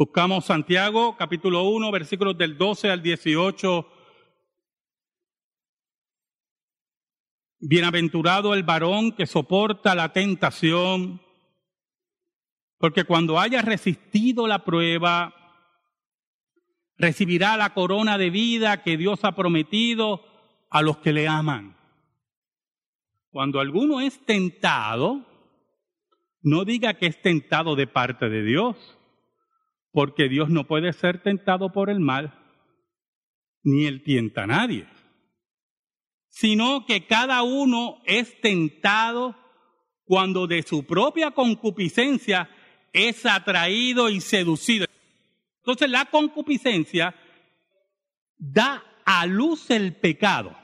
[0.00, 3.86] Buscamos Santiago, capítulo 1, versículos del 12 al 18.
[7.58, 11.20] Bienaventurado el varón que soporta la tentación,
[12.78, 15.34] porque cuando haya resistido la prueba,
[16.96, 20.24] recibirá la corona de vida que Dios ha prometido
[20.70, 21.76] a los que le aman.
[23.28, 25.26] Cuando alguno es tentado,
[26.40, 28.96] no diga que es tentado de parte de Dios,
[29.92, 32.34] porque Dios no puede ser tentado por el mal,
[33.62, 34.86] ni él tienta a nadie,
[36.28, 39.36] sino que cada uno es tentado
[40.04, 42.48] cuando de su propia concupiscencia
[42.92, 44.86] es atraído y seducido.
[45.58, 47.14] Entonces la concupiscencia
[48.36, 50.56] da a luz el pecado.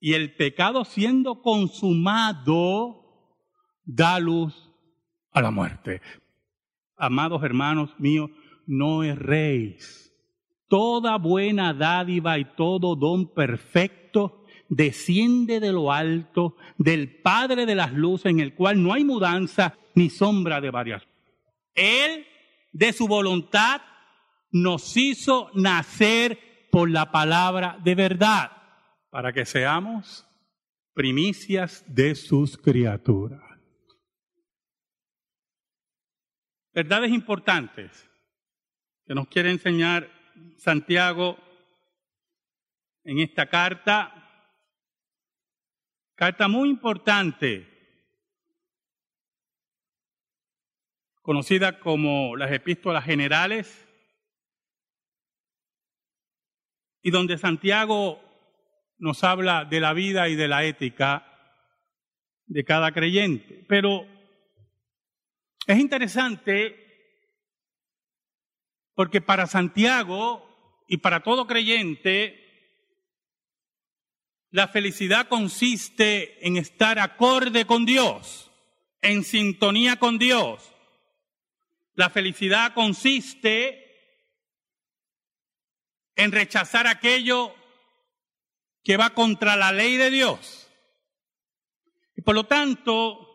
[0.00, 3.04] Y el pecado siendo consumado
[3.84, 4.70] da luz
[5.32, 6.00] a la muerte.
[6.98, 8.30] Amados hermanos míos,
[8.66, 10.12] no erréis.
[10.68, 17.92] Toda buena dádiva y todo don perfecto desciende de lo alto, del Padre de las
[17.92, 21.10] luces, en el cual no hay mudanza ni sombra de variación.
[21.74, 22.26] Él,
[22.72, 23.80] de su voluntad,
[24.50, 26.38] nos hizo nacer
[26.70, 28.52] por la palabra de verdad,
[29.10, 30.26] para que seamos
[30.92, 33.47] primicias de sus criaturas.
[36.72, 38.08] Verdades importantes
[39.06, 40.10] que nos quiere enseñar
[40.58, 41.38] Santiago
[43.04, 44.14] en esta carta.
[46.14, 47.66] Carta muy importante,
[51.22, 53.86] conocida como las epístolas generales,
[57.02, 58.20] y donde Santiago
[58.98, 61.24] nos habla de la vida y de la ética
[62.46, 63.64] de cada creyente.
[63.68, 64.06] Pero
[65.72, 66.84] es interesante
[68.94, 72.48] porque para Santiago y para todo creyente,
[74.50, 78.50] la felicidad consiste en estar acorde con Dios,
[79.02, 80.74] en sintonía con Dios.
[81.94, 83.84] La felicidad consiste
[86.16, 87.54] en rechazar aquello
[88.82, 90.70] que va contra la ley de Dios.
[92.16, 93.27] Y por lo tanto,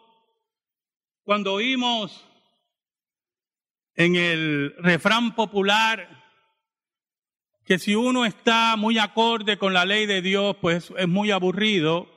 [1.23, 2.25] cuando oímos
[3.95, 6.23] en el refrán popular
[7.63, 12.09] que si uno está muy acorde con la ley de Dios, pues es muy aburrido,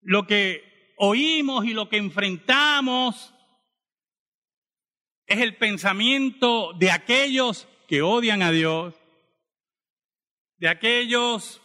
[0.00, 3.32] lo que oímos y lo que enfrentamos
[5.26, 8.94] es el pensamiento de aquellos que odian a Dios,
[10.56, 11.62] de aquellos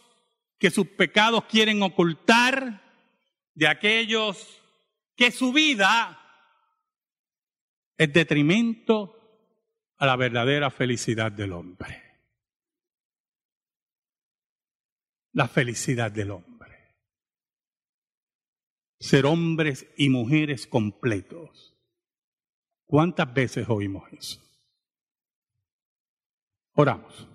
[0.58, 2.85] que sus pecados quieren ocultar,
[3.56, 4.62] de aquellos
[5.16, 6.20] que su vida
[7.96, 9.14] es detrimento
[9.96, 12.02] a la verdadera felicidad del hombre.
[15.32, 16.96] La felicidad del hombre.
[19.00, 21.74] Ser hombres y mujeres completos.
[22.84, 24.38] ¿Cuántas veces oímos eso?
[26.72, 27.26] Oramos.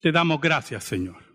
[0.00, 1.31] Te damos gracias, Señor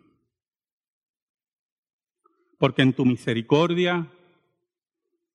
[2.57, 4.11] porque en tu misericordia,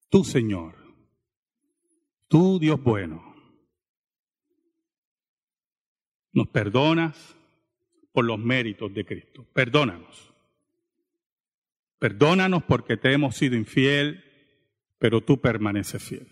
[0.08, 0.76] tú Señor,
[2.28, 3.34] tú Dios bueno,
[6.32, 7.36] nos perdonas
[8.12, 9.46] por los méritos de Cristo.
[9.52, 10.32] Perdónanos.
[11.98, 14.24] Perdónanos porque te hemos sido infiel,
[14.98, 16.26] pero tú permaneces fiel.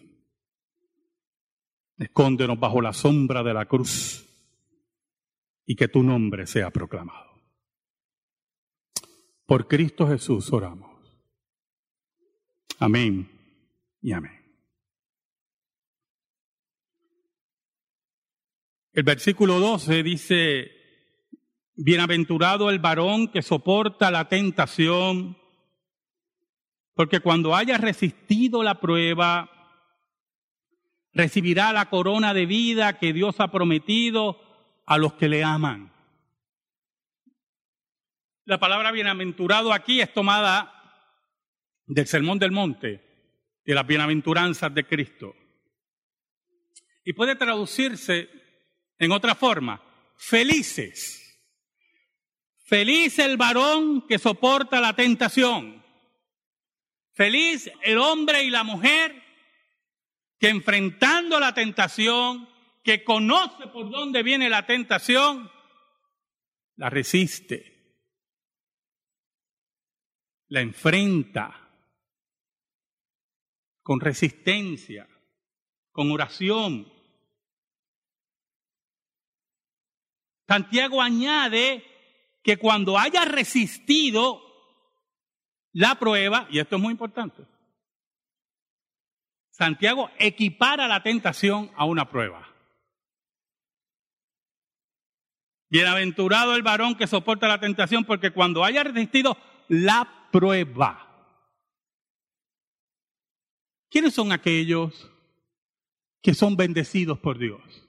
[1.98, 4.26] Escóndenos bajo la sombra de la cruz
[5.66, 7.29] y que tu nombre sea proclamado.
[9.50, 10.88] Por Cristo Jesús oramos.
[12.78, 13.28] Amén
[14.00, 14.40] y amén.
[18.92, 20.70] El versículo 12 dice,
[21.74, 25.36] Bienaventurado el varón que soporta la tentación,
[26.94, 29.50] porque cuando haya resistido la prueba,
[31.12, 34.38] recibirá la corona de vida que Dios ha prometido
[34.86, 35.92] a los que le aman.
[38.50, 40.74] La palabra bienaventurado aquí es tomada
[41.86, 43.00] del Sermón del Monte,
[43.64, 45.36] de las bienaventuranzas de Cristo.
[47.04, 48.28] Y puede traducirse
[48.98, 49.80] en otra forma,
[50.16, 51.40] felices.
[52.66, 55.84] Feliz el varón que soporta la tentación.
[57.12, 59.14] Feliz el hombre y la mujer
[60.40, 62.48] que enfrentando la tentación,
[62.82, 65.48] que conoce por dónde viene la tentación,
[66.74, 67.69] la resiste
[70.50, 71.68] la enfrenta
[73.82, 75.08] con resistencia,
[75.92, 76.92] con oración.
[80.46, 81.84] Santiago añade
[82.42, 84.42] que cuando haya resistido
[85.72, 87.44] la prueba, y esto es muy importante,
[89.50, 92.48] Santiago equipara la tentación a una prueba.
[95.68, 99.36] Bienaventurado el varón que soporta la tentación, porque cuando haya resistido
[99.68, 101.06] la prueba.
[103.90, 105.10] ¿Quiénes son aquellos
[106.22, 107.88] que son bendecidos por Dios?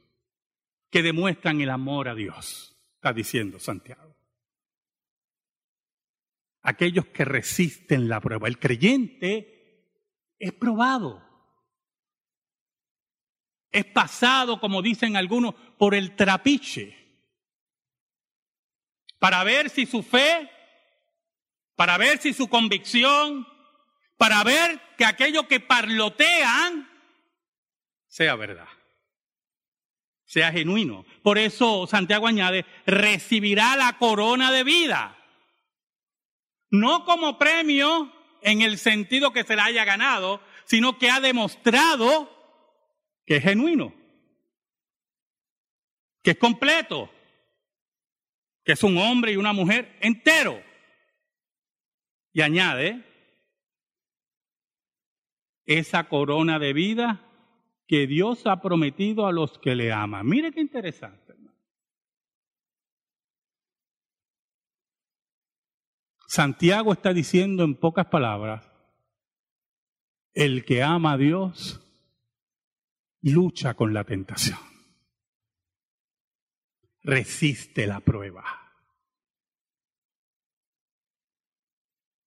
[0.89, 4.15] Que demuestran el amor a Dios, está diciendo Santiago.
[6.63, 8.47] Aquellos que resisten la prueba.
[8.47, 9.61] El creyente
[10.38, 11.23] es probado.
[13.71, 16.97] Es pasado, como dicen algunos, por el trapiche.
[19.17, 20.49] Para ver si su fe,
[21.81, 23.48] para ver si su convicción,
[24.16, 26.88] para ver que aquello que parlotean
[28.06, 28.68] sea verdad,
[30.24, 31.07] sea genuino.
[31.24, 35.18] Por eso Santiago añade, recibirá la corona de vida.
[36.69, 38.13] No como premio
[38.44, 42.30] en el sentido que se la haya ganado, sino que ha demostrado
[43.25, 43.92] que es genuino,
[46.22, 47.12] que es completo,
[48.63, 50.69] que es un hombre y una mujer entero.
[52.33, 53.06] Y añade,
[55.66, 57.28] esa corona de vida
[57.88, 60.25] que Dios ha prometido a los que le aman.
[60.25, 61.31] Mire qué interesante.
[66.31, 68.66] Santiago está diciendo en pocas palabras,
[70.34, 71.81] el que ama a Dios
[73.22, 74.57] lucha con la tentación,
[77.04, 78.61] resiste la prueba.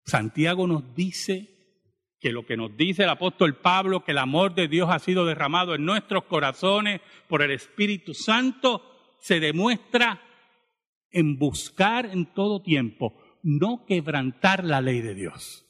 [0.05, 1.51] Santiago nos dice
[2.21, 5.27] que lo que nos dice el apóstol Pablo, que el amor de Dios ha sido
[5.27, 8.83] derramado en nuestros corazones por el Espíritu Santo,
[9.19, 10.23] se demuestra
[11.11, 15.67] en buscar en todo tiempo, no quebrantar la ley de Dios.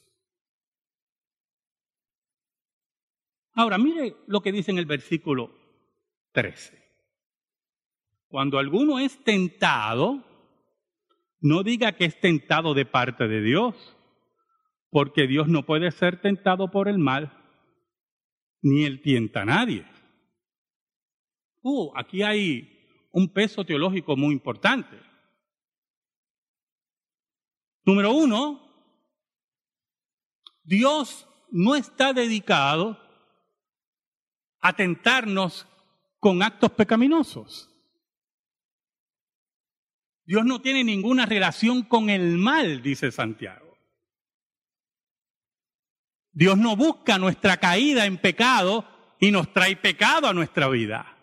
[3.53, 5.53] Ahora, mire lo que dice en el versículo
[6.33, 6.83] 13.
[8.27, 10.25] Cuando alguno es tentado,
[11.41, 13.97] no diga que es tentado de parte de Dios
[14.95, 17.37] porque Dios no puede ser tentado por el mal,
[18.63, 19.85] ni él tienta a nadie.
[21.63, 24.97] Uh, aquí hay un peso teológico muy importante.
[27.85, 28.61] Número uno,
[30.63, 32.97] Dios no está dedicado
[34.61, 35.67] a tentarnos
[36.21, 37.69] con actos pecaminosos.
[40.25, 43.64] Dios no tiene ninguna relación con el mal, dice Santiago.
[46.35, 48.85] Dios no busca nuestra caída en pecado
[49.21, 51.17] y nos trae pecado a nuestra vida.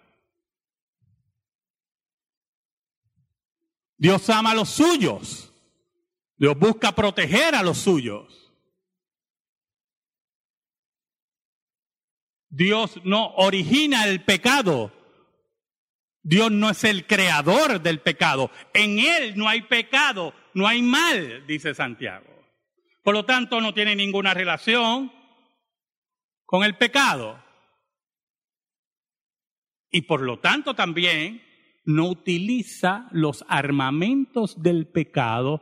[3.98, 5.54] Dios ama a los suyos.
[6.38, 8.52] Dios busca proteger a los suyos.
[12.50, 14.92] Dios no origina el pecado.
[16.24, 18.50] Dios no es el creador del pecado.
[18.74, 22.31] En Él no hay pecado, no hay mal, dice Santiago.
[23.04, 25.12] Por lo tanto, no tiene ninguna relación
[26.46, 27.42] con el pecado.
[29.90, 31.42] Y por lo tanto también
[31.86, 35.62] no utiliza los armamentos del pecado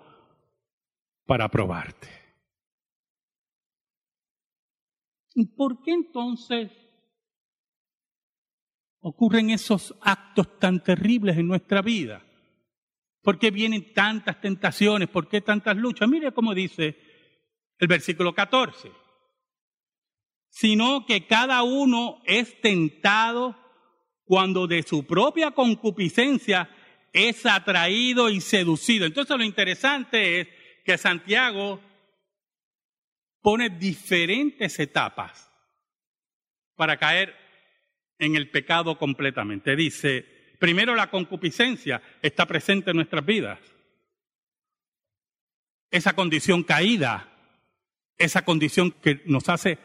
[1.25, 2.07] para probarte.
[5.35, 6.71] ¿Y por qué entonces
[8.99, 12.23] ocurren esos actos tan terribles en nuestra vida?
[13.21, 15.07] ¿Por qué vienen tantas tentaciones?
[15.07, 16.09] ¿Por qué tantas luchas?
[16.09, 17.08] Mire cómo dice
[17.79, 18.91] el versículo 14.
[20.49, 23.57] Sino que cada uno es tentado
[24.25, 26.69] cuando de su propia concupiscencia
[27.13, 29.05] es atraído y seducido.
[29.05, 30.47] Entonces lo interesante es
[30.85, 31.81] que Santiago
[33.41, 35.49] pone diferentes etapas
[36.75, 37.35] para caer
[38.19, 39.75] en el pecado completamente.
[39.75, 43.59] Dice, primero la concupiscencia está presente en nuestras vidas.
[45.89, 47.28] Esa condición caída
[48.19, 49.79] esa condición que nos hace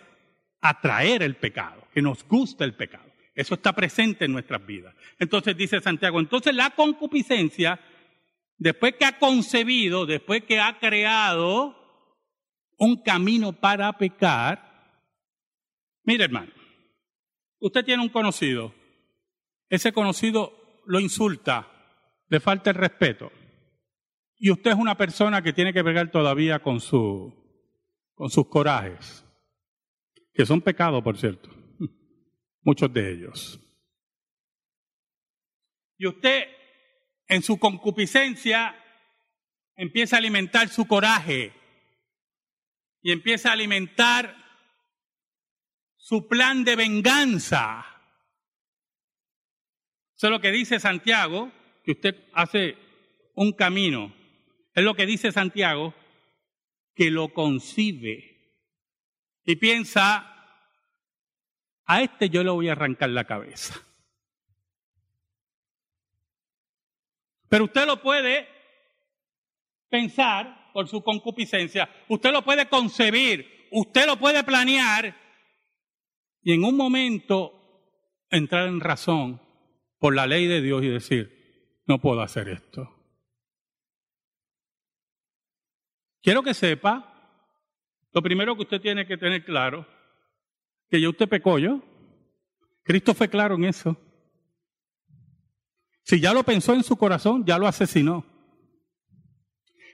[0.61, 3.11] atraer el pecado, que nos gusta el pecado.
[3.35, 4.95] Eso está presente en nuestras vidas.
[5.19, 7.81] Entonces dice Santiago, entonces la concupiscencia,
[8.59, 11.77] después que ha concebido, después que ha creado
[12.77, 15.01] un camino para pecar,
[16.05, 16.53] mire hermano,
[17.61, 18.75] usted tiene un conocido,
[19.69, 21.69] ese conocido lo insulta,
[22.29, 23.31] le falta el respeto,
[24.37, 27.44] y usted es una persona que tiene que pegar todavía con su
[28.15, 29.21] con sus corajes.
[30.33, 31.49] que son pecados, por cierto,
[32.63, 33.61] muchos de ellos.
[35.97, 36.49] Y usted,
[37.29, 38.75] en su concupiscencia,
[39.77, 41.53] empieza a alimentar su coraje
[43.01, 44.35] y empieza a alimentar
[45.97, 47.87] su plan de venganza.
[50.17, 51.53] Eso es lo que dice Santiago,
[51.85, 52.77] que usted hace
[53.35, 54.15] un camino.
[54.75, 55.95] Es lo que dice Santiago,
[56.95, 58.35] que lo concibe
[59.45, 60.31] y piensa,
[61.85, 63.75] a este yo le voy a arrancar la cabeza.
[67.49, 68.49] Pero usted lo puede
[69.89, 75.15] pensar por su concupiscencia, usted lo puede concebir, usted lo puede planear
[76.43, 77.53] y en un momento
[78.31, 79.41] entrar en razón
[79.99, 82.94] por la ley de Dios y decir, no puedo hacer esto.
[86.25, 87.39] Quiero que sepa,
[88.15, 89.87] lo primero que usted tiene que tener claro,
[90.89, 91.83] que ya usted pecó yo.
[92.83, 93.95] Cristo fue claro en eso.
[96.03, 98.25] Si ya lo pensó en su corazón, ya lo asesinó.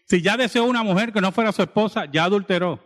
[0.06, 2.80] Si ya deseó una mujer que no fuera su esposa, ya adulteró.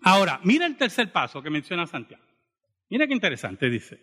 [0.00, 2.24] Ahora, mira el tercer paso que menciona Santiago.
[2.88, 4.00] Mira qué interesante, dice.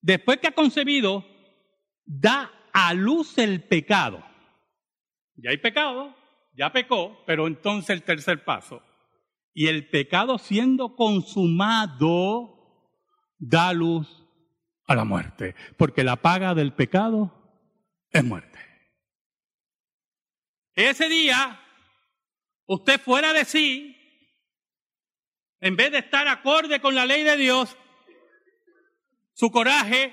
[0.00, 1.24] Después que ha concebido,
[2.04, 4.22] da a luz el pecado.
[5.36, 6.14] Ya hay pecado,
[6.54, 8.82] ya pecó, pero entonces el tercer paso.
[9.54, 12.50] Y el pecado siendo consumado,
[13.38, 14.26] da luz
[14.86, 17.32] a la muerte, porque la paga del pecado
[18.10, 18.58] es muerte.
[20.74, 21.60] Ese día,
[22.66, 23.96] usted fuera de sí,
[25.60, 27.76] en vez de estar acorde con la ley de Dios,
[29.32, 30.12] su coraje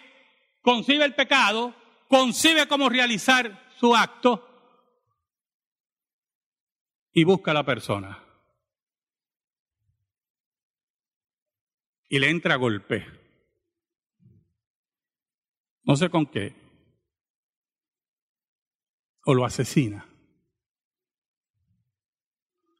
[0.61, 1.75] concibe el pecado,
[2.11, 4.47] concibe cómo realizar su acto
[7.11, 8.23] y busca a la persona.
[12.07, 13.21] Y le entra a golpe
[15.83, 16.55] no sé con qué,
[19.25, 20.07] o lo asesina.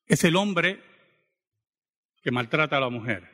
[0.06, 0.82] Es el hombre
[2.22, 3.30] que maltrata a la mujer.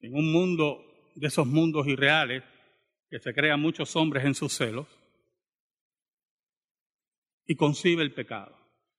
[0.00, 0.84] En un mundo
[1.14, 2.42] de esos mundos irreales,
[3.08, 4.86] que se crean muchos hombres en sus celos,
[7.46, 8.56] y concibe el pecado.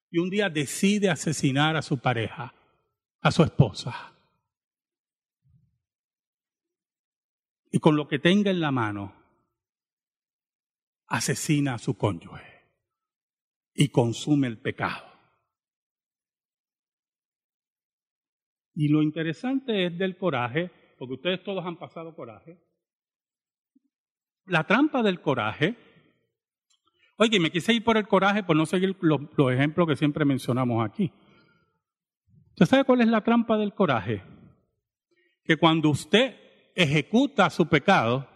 [0.10, 2.54] Y un día decide asesinar a su pareja,
[3.22, 4.18] a su esposa.
[7.72, 9.14] y con lo que tenga en la mano
[11.08, 12.66] asesina a su cónyuge
[13.74, 15.06] y consume el pecado.
[18.74, 22.58] Y lo interesante es del coraje, porque ustedes todos han pasado coraje.
[24.48, 25.76] La trampa del coraje,
[27.18, 30.26] oye, me quise ir por el coraje por no seguir los, los ejemplos que siempre
[30.26, 31.12] mencionamos aquí.
[32.52, 34.24] ¿Usted sabe cuál es la trampa del coraje?
[35.44, 36.36] Que cuando usted
[36.76, 38.28] ejecuta su pecado,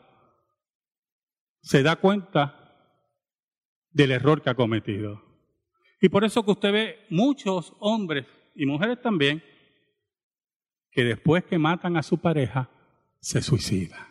[1.61, 2.57] se da cuenta
[3.91, 5.23] del error que ha cometido.
[6.01, 8.25] Y por eso que usted ve muchos hombres
[8.55, 9.43] y mujeres también
[10.91, 12.69] que después que matan a su pareja
[13.19, 14.10] se suicidan.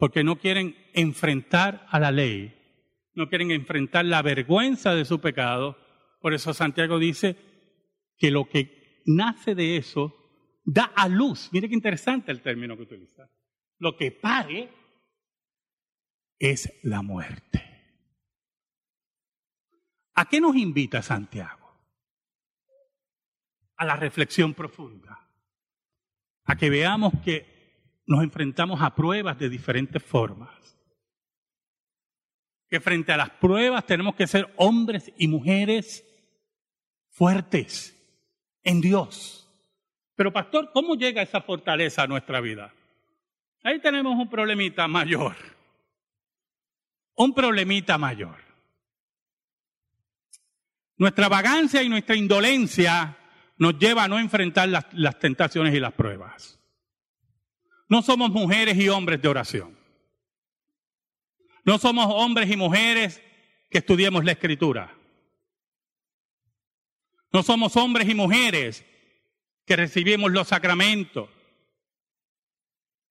[0.00, 2.56] Porque no quieren enfrentar a la ley,
[3.12, 5.76] no quieren enfrentar la vergüenza de su pecado.
[6.22, 7.36] Por eso Santiago dice
[8.16, 10.16] que lo que nace de eso
[10.64, 13.30] da a luz, mire qué interesante el término que utiliza,
[13.78, 14.70] lo que pare
[16.38, 17.62] es la muerte.
[20.14, 21.78] ¿A qué nos invita Santiago?
[23.76, 25.28] A la reflexión profunda,
[26.44, 27.59] a que veamos que
[28.10, 30.76] nos enfrentamos a pruebas de diferentes formas,
[32.68, 36.04] que frente a las pruebas tenemos que ser hombres y mujeres
[37.08, 37.96] fuertes
[38.62, 39.40] en Dios
[40.20, 42.74] pero pastor, ¿cómo llega esa fortaleza a nuestra vida?
[43.62, 45.34] Ahí tenemos un problemita mayor.
[47.14, 48.36] Un problemita mayor.
[50.98, 53.16] Nuestra vagancia y nuestra indolencia
[53.56, 56.59] nos lleva a no enfrentar las, las tentaciones y las pruebas.
[57.90, 59.76] No somos mujeres y hombres de oración.
[61.64, 63.20] No somos hombres y mujeres
[63.68, 64.96] que estudiemos la escritura.
[67.32, 68.84] No somos hombres y mujeres
[69.66, 71.28] que recibimos los sacramentos,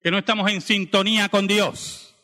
[0.01, 2.15] que no estamos en sintonía con Dios.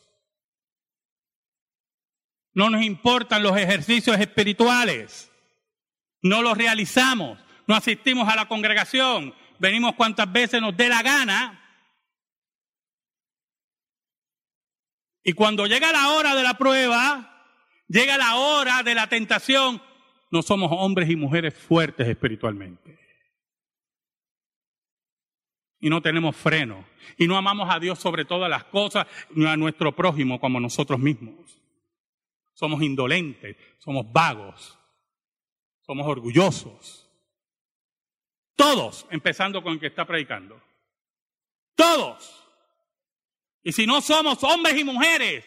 [2.54, 5.30] No nos importan los ejercicios espirituales,
[6.22, 11.62] no los realizamos, no asistimos a la congregación, venimos cuantas veces nos dé la gana.
[15.28, 17.48] Y cuando llega la hora de la prueba,
[17.88, 19.82] llega la hora de la tentación,
[20.30, 22.96] no somos hombres y mujeres fuertes espiritualmente.
[25.80, 26.86] Y no tenemos freno.
[27.18, 31.00] Y no amamos a Dios sobre todas las cosas, ni a nuestro prójimo como nosotros
[31.00, 31.60] mismos.
[32.52, 34.78] Somos indolentes, somos vagos,
[35.80, 37.10] somos orgullosos.
[38.54, 40.62] Todos, empezando con el que está predicando.
[41.74, 42.45] Todos.
[43.66, 45.44] Y si no somos hombres y mujeres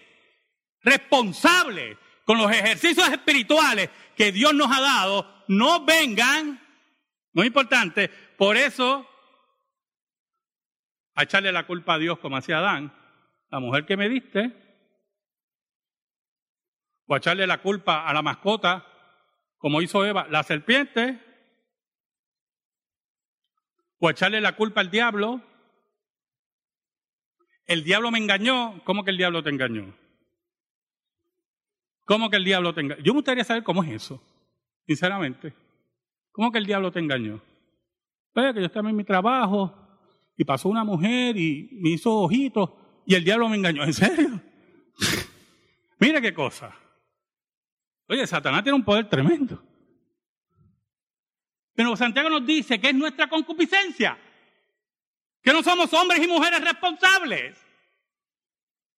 [0.82, 6.60] responsables con los ejercicios espirituales que Dios nos ha dado, no vengan,
[7.32, 9.08] muy importante, por eso,
[11.16, 12.94] a echarle la culpa a Dios como hacía Adán,
[13.52, 14.52] la mujer que me diste,
[17.06, 18.86] o a echarle la culpa a la mascota,
[19.58, 21.24] como hizo Eva, la serpiente,
[23.98, 25.42] o a echarle la culpa al diablo.
[27.70, 29.94] El diablo me engañó, ¿cómo que el diablo te engañó?
[32.04, 33.04] ¿Cómo que el diablo te engañó?
[33.04, 34.20] Yo me gustaría saber cómo es eso,
[34.88, 35.54] sinceramente.
[36.32, 37.40] ¿Cómo que el diablo te engañó?
[38.34, 39.72] Oye, que yo estaba en mi trabajo
[40.36, 42.72] y pasó una mujer y me hizo ojitos
[43.06, 43.84] y el diablo me engañó.
[43.84, 44.42] ¿En serio?
[46.00, 46.76] Mira qué cosa.
[48.08, 49.62] Oye, Satanás tiene un poder tremendo.
[51.76, 54.18] Pero Santiago nos dice que es nuestra concupiscencia,
[55.42, 57.58] que no somos hombres y mujeres responsables,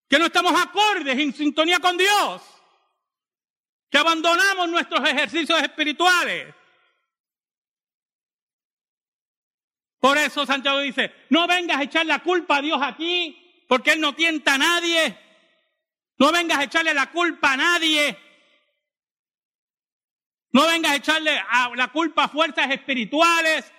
[0.08, 2.42] que no estamos acordes en sintonía con Dios
[3.92, 6.54] que abandonamos nuestros ejercicios espirituales.
[10.00, 14.00] Por eso Santiago dice, no vengas a echar la culpa a Dios aquí, porque Él
[14.00, 15.18] no tienta a nadie.
[16.16, 18.18] No vengas a echarle la culpa a nadie.
[20.52, 21.42] No vengas a echarle
[21.74, 23.70] la culpa a fuerzas espirituales.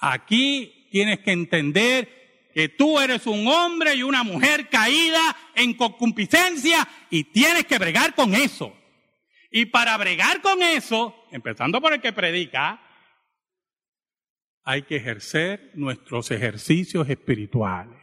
[0.00, 6.86] Aquí tienes que entender que tú eres un hombre y una mujer caída en concupiscencia
[7.08, 8.76] y tienes que bregar con eso.
[9.50, 12.80] Y para bregar con eso, empezando por el que predica,
[14.64, 17.98] hay que ejercer nuestros ejercicios espirituales.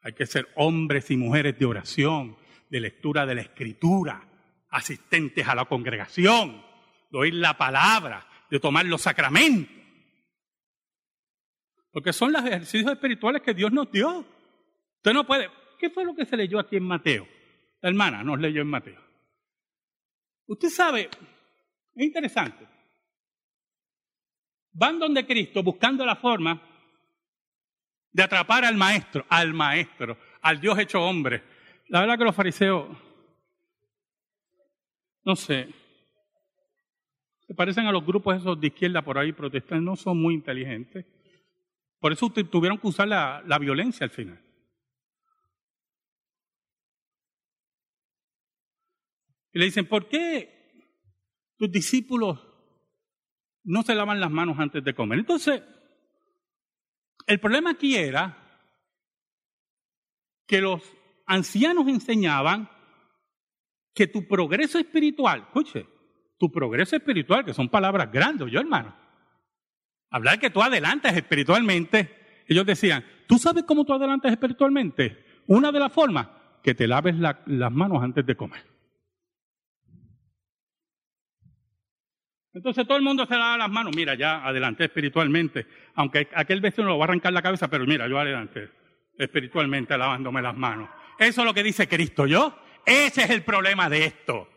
[0.00, 2.36] Hay que ser hombres y mujeres de oración,
[2.70, 4.28] de lectura de la escritura,
[4.70, 6.64] asistentes a la congregación,
[7.10, 9.75] de oír la palabra, de tomar los sacramentos.
[11.96, 14.18] Porque son los ejercicios espirituales que Dios nos dio.
[14.96, 15.48] Usted no puede.
[15.78, 17.26] ¿Qué fue lo que se leyó aquí en Mateo?
[17.80, 19.00] La hermana nos leyó en Mateo.
[20.46, 21.08] Usted sabe,
[21.94, 22.66] es interesante.
[24.72, 26.60] Van donde Cristo buscando la forma
[28.12, 31.42] de atrapar al maestro, al maestro, al Dios hecho hombre.
[31.88, 32.94] La verdad que los fariseos,
[35.24, 35.70] no sé,
[37.46, 41.06] se parecen a los grupos esos de izquierda por ahí protestantes, no son muy inteligentes.
[41.98, 44.40] Por eso tuvieron que usar la, la violencia al final.
[49.52, 50.82] Y le dicen, ¿por qué
[51.56, 52.46] tus discípulos
[53.64, 55.18] no se lavan las manos antes de comer?
[55.18, 55.62] Entonces,
[57.26, 58.36] el problema aquí era
[60.46, 60.82] que los
[61.26, 62.70] ancianos enseñaban
[63.94, 65.86] que tu progreso espiritual, escuche,
[66.38, 68.94] tu progreso espiritual, que son palabras grandes, yo hermano,
[70.10, 75.24] hablar que tú adelantas espiritualmente, ellos decían, ¿tú sabes cómo tú adelantas espiritualmente?
[75.46, 76.28] Una de las formas,
[76.62, 78.76] que te laves las manos antes de comer.
[82.52, 83.94] Entonces todo el mundo se lava las manos.
[83.94, 85.66] Mira, ya adelanté espiritualmente.
[85.94, 88.70] Aunque aquel vecino lo va a arrancar la cabeza, pero mira, yo adelanté
[89.16, 90.88] espiritualmente lavándome las manos.
[91.18, 92.26] Eso es lo que dice Cristo.
[92.26, 92.58] ¿Yo?
[92.84, 94.48] Ese es el problema de esto.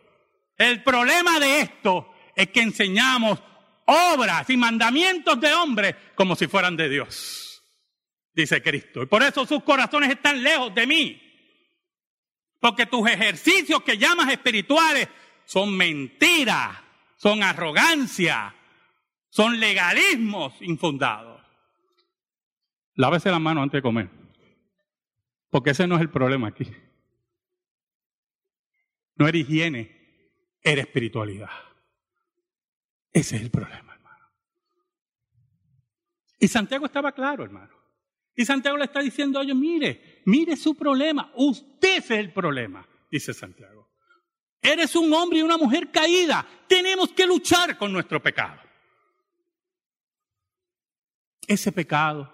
[0.57, 3.43] El problema de esto es que enseñamos
[3.89, 7.63] obras y mandamientos de hombres como si fueran de Dios,
[8.33, 9.03] dice Cristo.
[9.03, 11.21] Y por eso sus corazones están lejos de mí.
[12.59, 15.07] Porque tus ejercicios que llamas espirituales
[15.45, 16.77] son mentiras,
[17.15, 18.53] son arrogancia,
[19.29, 21.41] son legalismos infundados.
[22.95, 24.09] Lávese la mano antes de comer.
[25.49, 26.69] Porque ese no es el problema aquí.
[29.15, 29.97] No era higiene,
[30.61, 31.49] era espiritualidad.
[33.11, 34.25] Ese es el problema, hermano.
[36.39, 37.75] Y Santiago estaba claro, hermano.
[38.35, 41.31] Y Santiago le está diciendo a ellos, mire, mire su problema.
[41.35, 43.89] Usted es el problema, dice Santiago.
[44.61, 46.45] Eres un hombre y una mujer caída.
[46.67, 48.61] Tenemos que luchar con nuestro pecado.
[51.47, 52.31] Ese pecado,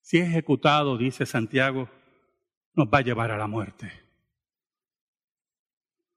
[0.00, 1.90] si es ejecutado, dice Santiago,
[2.74, 4.05] nos va a llevar a la muerte.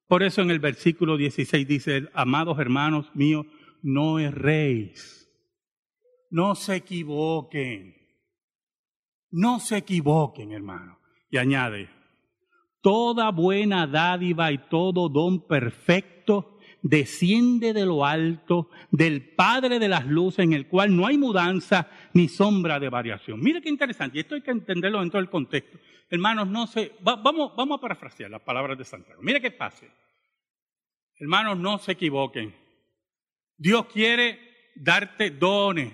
[0.10, 3.46] Por eso en el versículo 16 dice, amados hermanos míos,
[3.84, 5.30] no erréis,
[6.32, 7.96] no se equivoquen,
[9.30, 11.00] no se equivoquen, hermano.
[11.30, 11.90] Y añade,
[12.82, 20.06] Toda buena dádiva y todo don perfecto desciende de lo alto, del Padre de las
[20.06, 23.42] luces, en el cual no hay mudanza ni sombra de variación.
[23.42, 25.78] Mire qué interesante, y esto hay que entenderlo dentro del contexto.
[26.10, 29.22] Hermanos, no se, vamos, vamos a parafrasear las palabras de Santiago.
[29.22, 29.86] Mire qué pasa.
[31.18, 32.56] Hermanos, no se equivoquen.
[33.58, 35.94] Dios quiere darte dones.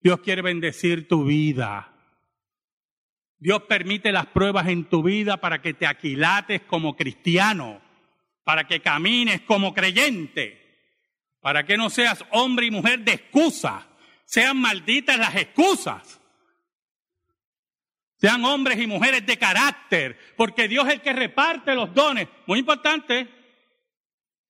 [0.00, 1.92] Dios quiere bendecir tu vida.
[3.38, 7.80] Dios permite las pruebas en tu vida para que te aquilates como cristiano,
[8.44, 10.62] para que camines como creyente,
[11.40, 13.86] para que no seas hombre y mujer de excusa,
[14.24, 16.15] sean malditas las excusas.
[18.16, 22.28] Sean hombres y mujeres de carácter, porque Dios es el que reparte los dones.
[22.46, 23.28] Muy importante,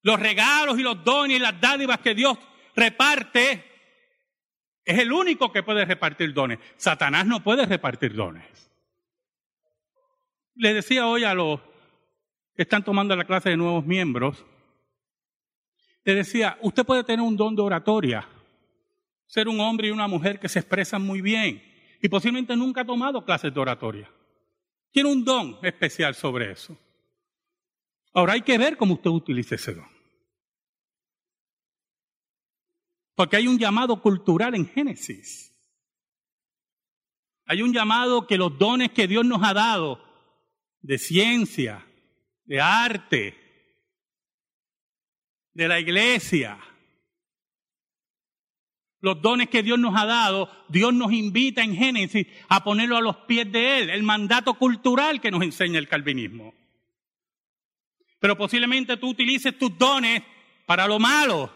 [0.03, 2.39] los regalos y los dones y las dádivas que Dios
[2.75, 3.65] reparte,
[4.85, 6.59] es el único que puede repartir dones.
[6.77, 8.67] Satanás no puede repartir dones
[10.57, 11.61] le decía hoy a los
[12.55, 14.45] que están tomando la clase de nuevos miembros,
[16.05, 18.27] le decía, usted puede tener un don de oratoria,
[19.27, 21.63] ser un hombre y una mujer que se expresan muy bien
[22.07, 24.09] y posiblemente nunca ha tomado clases de oratoria.
[24.93, 26.79] Tiene un don especial sobre eso.
[28.15, 29.89] Ahora hay que ver cómo usted utiliza ese don.
[33.17, 35.53] Porque hay un llamado cultural en Génesis.
[37.45, 40.01] Hay un llamado que los dones que Dios nos ha dado
[40.83, 41.85] de ciencia,
[42.45, 43.37] de arte,
[45.55, 46.57] de la iglesia.
[49.07, 53.01] Los dones que Dios nos ha dado, Dios nos invita en Génesis a ponerlo a
[53.01, 56.53] los pies de Él, el mandato cultural que nos enseña el calvinismo.
[58.19, 60.25] Pero posiblemente tú utilices tus dones
[60.67, 61.55] para lo malo,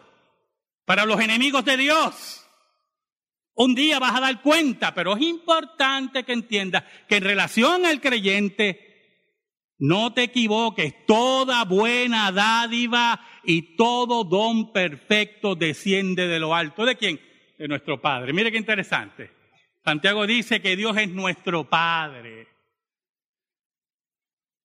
[0.85, 2.47] para los enemigos de Dios.
[3.55, 8.01] Un día vas a dar cuenta, pero es importante que entiendas que en relación al
[8.01, 16.85] creyente, no te equivoques, toda buena dádiva y todo don perfecto desciende de lo alto.
[16.85, 17.19] ¿De quién?
[17.61, 18.33] De nuestro Padre.
[18.33, 19.31] Mire qué interesante.
[19.85, 22.49] Santiago dice que Dios es nuestro Padre.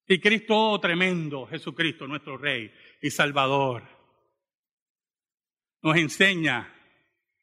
[0.07, 3.83] Y Cristo, oh, tremendo, Jesucristo, nuestro Rey y Salvador,
[5.81, 6.73] nos enseña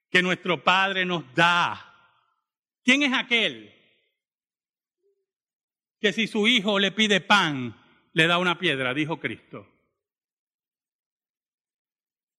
[0.08, 2.16] que nuestro Padre nos da.
[2.82, 3.74] ¿Quién es aquel
[6.00, 7.76] que si su hijo le pide pan,
[8.14, 9.68] le da una piedra, dijo Cristo.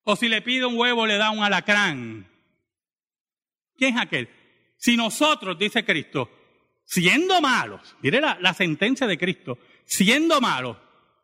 [0.02, 2.33] O si le pide un huevo, le da un alacrán.
[3.78, 4.30] ¿Quién es aquel?
[4.78, 6.30] Si nosotros, dice Cristo,
[6.86, 10.78] siendo malos, mire la, sentencia de Cristo, siendo malos,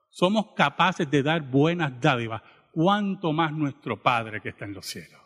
[0.09, 5.19] somos capaces de dar buenas dádivas, cuanto más nuestro Padre que está en los cielos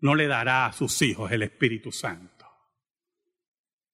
[0.00, 2.46] no le dará a sus hijos el Espíritu Santo.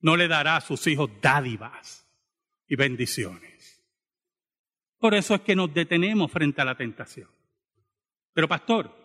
[0.01, 2.07] No le dará a sus hijos dádivas
[2.67, 3.83] y bendiciones.
[4.99, 7.29] Por eso es que nos detenemos frente a la tentación.
[8.33, 9.02] Pero pastor,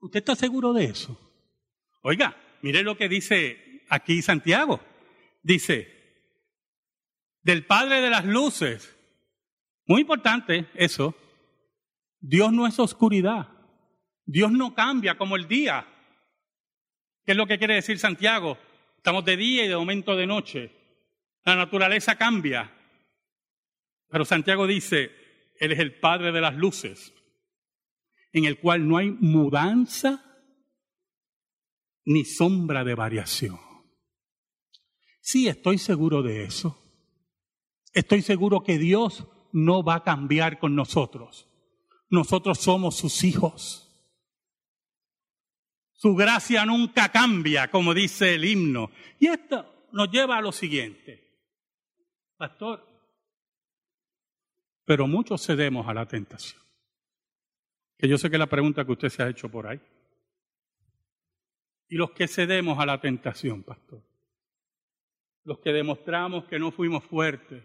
[0.00, 1.18] ¿usted está seguro de eso?
[2.02, 4.80] Oiga, mire lo que dice aquí Santiago.
[5.42, 5.88] Dice,
[7.42, 8.96] del Padre de las Luces,
[9.86, 11.14] muy importante eso,
[12.18, 13.48] Dios no es oscuridad,
[14.26, 15.86] Dios no cambia como el día,
[17.24, 18.58] ¿Qué es lo que quiere decir Santiago?
[18.96, 20.72] Estamos de día y de momento de noche.
[21.44, 22.70] La naturaleza cambia.
[24.08, 25.12] Pero Santiago dice,
[25.58, 27.14] Él es el Padre de las luces,
[28.32, 30.24] en el cual no hay mudanza
[32.04, 33.58] ni sombra de variación.
[35.20, 36.76] Sí, estoy seguro de eso.
[37.92, 41.48] Estoy seguro que Dios no va a cambiar con nosotros.
[42.08, 43.86] Nosotros somos sus hijos.
[45.92, 48.90] Su gracia nunca cambia, como dice el himno.
[49.18, 51.28] Y esto nos lleva a lo siguiente.
[52.36, 52.90] Pastor,
[54.84, 56.59] pero muchos cedemos a la tentación.
[58.00, 59.78] Que yo sé que es la pregunta que usted se ha hecho por ahí.
[61.88, 64.02] Y los que cedemos a la tentación, pastor.
[65.44, 67.62] Los que demostramos que no fuimos fuertes.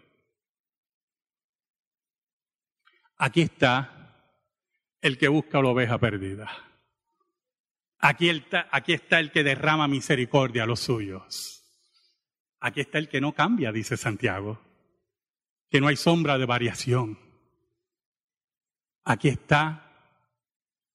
[3.16, 4.12] Aquí está
[5.00, 6.50] el que busca la oveja perdida.
[7.98, 11.64] Aquí está, aquí está el que derrama misericordia a los suyos.
[12.60, 14.60] Aquí está el que no cambia, dice Santiago,
[15.70, 17.18] que no hay sombra de variación.
[19.04, 19.85] Aquí está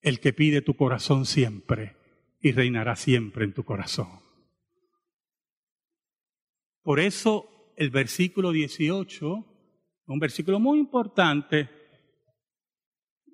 [0.01, 1.95] el que pide tu corazón siempre
[2.41, 4.21] y reinará siempre en tu corazón.
[6.81, 9.45] Por eso el versículo 18,
[10.07, 11.69] un versículo muy importante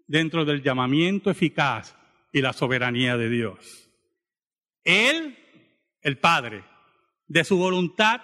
[0.05, 1.95] dentro del llamamiento eficaz
[2.31, 3.89] y la soberanía de Dios.
[4.83, 5.37] Él,
[6.01, 6.63] el Padre,
[7.27, 8.21] de su voluntad,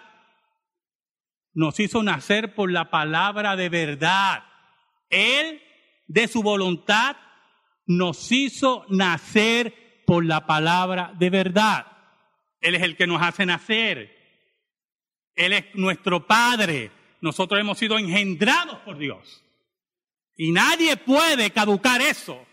[1.53, 4.43] nos hizo nacer por la palabra de verdad.
[5.09, 5.61] Él,
[6.07, 7.15] de su voluntad,
[7.85, 11.87] nos hizo nacer por la palabra de verdad.
[12.59, 14.15] Él es el que nos hace nacer.
[15.35, 16.91] Él es nuestro Padre.
[17.21, 19.43] Nosotros hemos sido engendrados por Dios.
[20.35, 22.45] Y nadie puede caducar eso.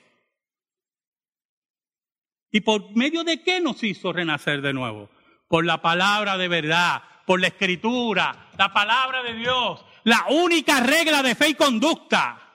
[2.50, 5.08] ¿Y por medio de qué nos hizo renacer de nuevo?
[5.48, 11.22] Por la palabra de verdad, por la escritura, la palabra de Dios, la única regla
[11.22, 12.49] de fe y conducta.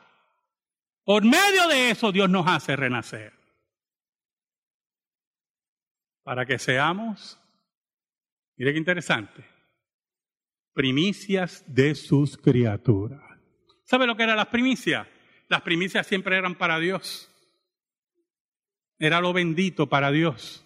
[1.06, 3.32] Por medio de eso Dios nos hace renacer.
[6.24, 7.40] Para que seamos,
[8.58, 9.46] mire qué interesante,
[10.74, 13.22] primicias de sus criaturas.
[13.84, 15.08] ¿Sabe lo que eran las primicias?
[15.48, 17.30] Las primicias siempre eran para Dios.
[18.98, 20.66] Era lo bendito para Dios.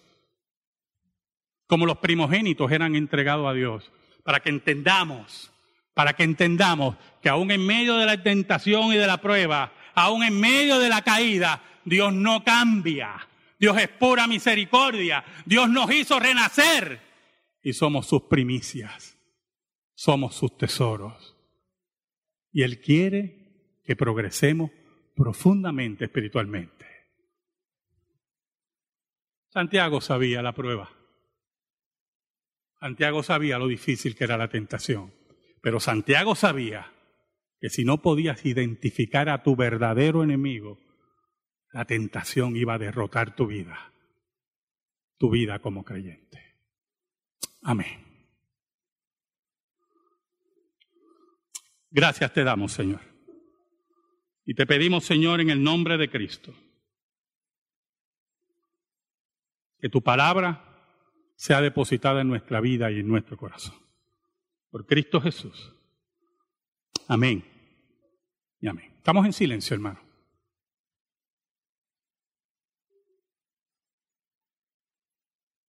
[1.66, 3.92] Como los primogénitos eran entregados a Dios.
[4.24, 5.52] Para que entendamos,
[5.92, 9.74] para que entendamos que aún en medio de la tentación y de la prueba,
[10.04, 13.28] aún en medio de la caída, Dios no cambia.
[13.58, 15.24] Dios es pura misericordia.
[15.44, 17.00] Dios nos hizo renacer
[17.62, 19.18] y somos sus primicias.
[19.94, 21.36] Somos sus tesoros.
[22.52, 24.70] Y Él quiere que progresemos
[25.14, 26.86] profundamente espiritualmente.
[29.50, 30.90] Santiago sabía la prueba.
[32.78, 35.12] Santiago sabía lo difícil que era la tentación.
[35.60, 36.90] Pero Santiago sabía
[37.60, 40.78] que si no podías identificar a tu verdadero enemigo,
[41.72, 43.92] la tentación iba a derrotar tu vida,
[45.18, 46.56] tu vida como creyente.
[47.62, 48.10] Amén.
[51.90, 53.00] Gracias te damos, Señor.
[54.46, 56.54] Y te pedimos, Señor, en el nombre de Cristo,
[59.78, 60.66] que tu palabra
[61.36, 63.76] sea depositada en nuestra vida y en nuestro corazón.
[64.70, 65.74] Por Cristo Jesús.
[67.08, 67.49] Amén.
[68.60, 68.92] Y amén.
[68.98, 70.09] Estamos en silencio, hermano.